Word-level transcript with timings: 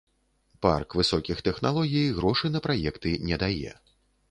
Парк 0.65 0.95
высокіх 0.99 1.43
тэхналогій 1.49 2.05
грошы 2.17 2.53
на 2.57 2.65
праекты 2.69 3.15
не 3.31 3.43
дае. 3.47 3.73